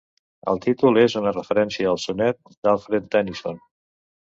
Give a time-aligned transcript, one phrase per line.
[0.53, 3.67] El títol és una referència al sonet d'Alfred Tennyson.